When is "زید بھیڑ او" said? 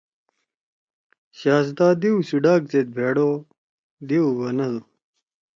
2.71-3.31